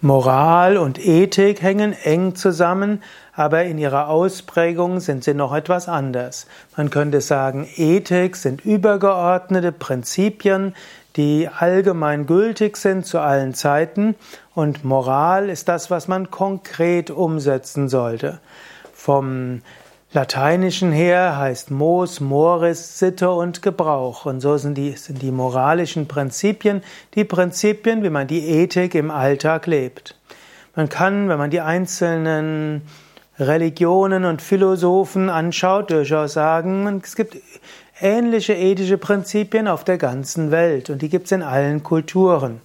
Moral 0.00 0.76
und 0.76 1.04
Ethik 1.04 1.60
hängen 1.60 1.92
eng 1.92 2.36
zusammen, 2.36 3.02
aber 3.34 3.64
in 3.64 3.78
ihrer 3.78 4.08
Ausprägung 4.08 5.00
sind 5.00 5.24
sie 5.24 5.34
noch 5.34 5.52
etwas 5.52 5.88
anders. 5.88 6.46
Man 6.76 6.90
könnte 6.90 7.20
sagen, 7.20 7.68
Ethik 7.74 8.36
sind 8.36 8.64
übergeordnete 8.64 9.72
Prinzipien, 9.72 10.76
die 11.16 11.48
allgemein 11.48 12.26
gültig 12.26 12.76
sind 12.76 13.06
zu 13.06 13.18
allen 13.18 13.54
Zeiten 13.54 14.14
und 14.54 14.84
Moral 14.84 15.48
ist 15.48 15.68
das, 15.68 15.90
was 15.90 16.06
man 16.06 16.30
konkret 16.30 17.10
umsetzen 17.10 17.88
sollte. 17.88 18.38
Vom 18.94 19.62
Lateinischen 20.12 20.90
her 20.90 21.36
heißt 21.36 21.70
Mos, 21.70 22.20
Moris, 22.20 22.98
Sitte 22.98 23.30
und 23.30 23.60
Gebrauch. 23.60 24.24
Und 24.24 24.40
so 24.40 24.56
sind 24.56 24.78
die, 24.78 24.92
sind 24.92 25.20
die 25.20 25.30
moralischen 25.30 26.08
Prinzipien 26.08 26.82
die 27.14 27.24
Prinzipien, 27.24 28.02
wie 28.02 28.08
man 28.08 28.26
die 28.26 28.46
Ethik 28.48 28.94
im 28.94 29.10
Alltag 29.10 29.66
lebt. 29.66 30.14
Man 30.74 30.88
kann, 30.88 31.28
wenn 31.28 31.36
man 31.36 31.50
die 31.50 31.60
einzelnen 31.60 32.82
Religionen 33.38 34.24
und 34.24 34.40
Philosophen 34.40 35.28
anschaut, 35.28 35.90
durchaus 35.90 36.32
sagen, 36.32 37.02
es 37.04 37.14
gibt 37.14 37.36
ähnliche 38.00 38.54
ethische 38.54 38.96
Prinzipien 38.96 39.68
auf 39.68 39.84
der 39.84 39.98
ganzen 39.98 40.50
Welt 40.50 40.88
und 40.88 41.02
die 41.02 41.10
gibt 41.10 41.26
es 41.26 41.32
in 41.32 41.42
allen 41.42 41.82
Kulturen. 41.82 42.62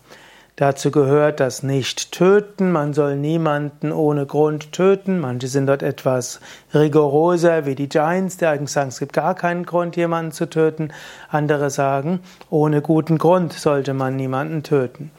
Dazu 0.55 0.91
gehört 0.91 1.39
das 1.39 1.63
Nicht-Töten. 1.63 2.71
Man 2.71 2.93
soll 2.93 3.15
niemanden 3.15 3.91
ohne 3.91 4.27
Grund 4.27 4.71
töten. 4.71 5.19
Manche 5.19 5.47
sind 5.47 5.65
dort 5.65 5.81
etwas 5.81 6.39
rigoroser, 6.75 7.65
wie 7.65 7.73
die 7.73 7.89
Giants, 7.89 8.37
die 8.37 8.45
eigentlich 8.45 8.69
sagen, 8.69 8.89
es 8.89 8.99
gibt 8.99 9.13
gar 9.13 9.33
keinen 9.33 9.65
Grund, 9.65 9.95
jemanden 9.95 10.31
zu 10.31 10.47
töten. 10.47 10.93
Andere 11.29 11.71
sagen, 11.71 12.19
ohne 12.51 12.81
guten 12.83 13.17
Grund 13.17 13.53
sollte 13.53 13.95
man 13.95 14.15
niemanden 14.15 14.61
töten. 14.61 15.09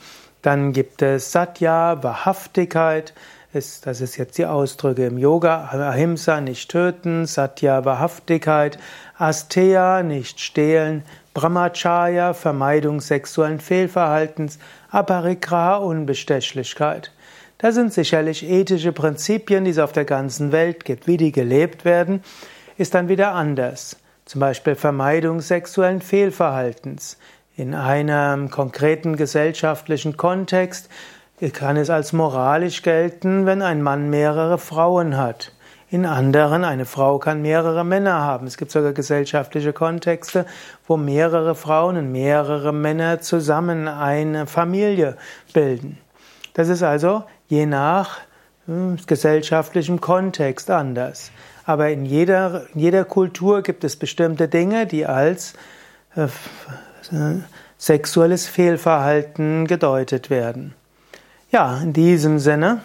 Dann 0.42 0.72
gibt 0.72 1.02
es 1.02 1.32
Satya, 1.32 2.04
Wahrhaftigkeit. 2.04 3.12
Das 3.54 4.00
ist 4.00 4.16
jetzt 4.16 4.36
die 4.36 4.46
Ausdrücke 4.46 5.06
im 5.06 5.16
Yoga. 5.16 5.66
Ahimsa, 5.66 6.40
nicht 6.40 6.72
töten. 6.72 7.24
Satya, 7.24 7.84
Wahrhaftigkeit. 7.84 8.80
Asteya, 9.16 10.02
nicht 10.02 10.40
stehlen. 10.40 11.04
Brahmacharya, 11.34 12.34
Vermeidung 12.34 13.00
sexuellen 13.00 13.60
Fehlverhaltens, 13.60 14.58
Aparigraha, 14.90 15.76
Unbestechlichkeit. 15.76 17.12
Das 17.58 17.76
sind 17.76 17.92
sicherlich 17.92 18.42
ethische 18.42 18.90
Prinzipien, 18.90 19.64
die 19.64 19.70
es 19.70 19.78
auf 19.78 19.92
der 19.92 20.04
ganzen 20.04 20.50
Welt 20.50 20.84
gibt. 20.84 21.06
Wie 21.06 21.16
die 21.16 21.30
gelebt 21.30 21.84
werden, 21.84 22.24
ist 22.76 22.94
dann 22.94 23.08
wieder 23.08 23.34
anders. 23.34 23.96
Zum 24.24 24.40
Beispiel 24.40 24.74
Vermeidung 24.74 25.40
sexuellen 25.40 26.00
Fehlverhaltens. 26.00 27.18
In 27.56 27.72
einem 27.72 28.50
konkreten 28.50 29.14
gesellschaftlichen 29.14 30.16
Kontext 30.16 30.88
kann 31.50 31.76
es 31.76 31.90
als 31.90 32.12
moralisch 32.12 32.82
gelten, 32.82 33.46
wenn 33.46 33.62
ein 33.62 33.82
Mann 33.82 34.10
mehrere 34.10 34.58
Frauen 34.58 35.16
hat. 35.16 35.52
In 35.90 36.06
anderen, 36.06 36.64
eine 36.64 36.86
Frau 36.86 37.18
kann 37.18 37.42
mehrere 37.42 37.84
Männer 37.84 38.20
haben. 38.20 38.46
Es 38.46 38.56
gibt 38.56 38.72
sogar 38.72 38.92
gesellschaftliche 38.92 39.72
Kontexte, 39.72 40.44
wo 40.88 40.96
mehrere 40.96 41.54
Frauen 41.54 41.96
und 41.96 42.10
mehrere 42.10 42.72
Männer 42.72 43.20
zusammen 43.20 43.86
eine 43.86 44.46
Familie 44.46 45.16
bilden. 45.52 45.98
Das 46.54 46.68
ist 46.68 46.82
also 46.82 47.24
je 47.46 47.66
nach 47.66 48.18
hm, 48.66 48.96
gesellschaftlichem 49.06 50.00
Kontext 50.00 50.70
anders. 50.70 51.30
Aber 51.64 51.90
in 51.90 52.04
jeder, 52.04 52.66
in 52.74 52.80
jeder 52.80 53.04
Kultur 53.04 53.62
gibt 53.62 53.84
es 53.84 53.96
bestimmte 53.96 54.48
Dinge, 54.48 54.86
die 54.86 55.06
als 55.06 55.54
äh, 56.16 56.26
sexuelles 57.78 58.48
Fehlverhalten 58.48 59.66
gedeutet 59.66 60.30
werden. 60.30 60.74
Ja, 61.54 61.78
in 61.80 61.92
diesem 61.92 62.40
Sinne 62.40 62.80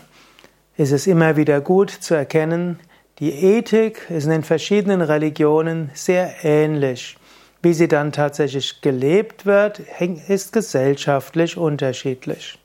ist 0.78 0.92
es 0.92 1.08
immer 1.08 1.36
wieder 1.36 1.60
gut 1.60 1.90
zu 1.90 2.14
erkennen, 2.14 2.80
die 3.18 3.32
Ethik 3.32 4.06
ist 4.12 4.26
in 4.26 4.30
den 4.30 4.44
verschiedenen 4.44 5.02
Religionen 5.02 5.90
sehr 5.96 6.36
ähnlich. 6.44 7.18
Wie 7.64 7.74
sie 7.74 7.88
dann 7.88 8.12
tatsächlich 8.12 8.80
gelebt 8.82 9.48
wird, 9.48 9.82
ist 10.28 10.54
gesellschaftlich 10.54 11.58
unterschiedlich. 11.58 12.60